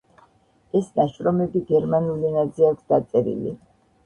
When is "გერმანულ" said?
1.73-2.25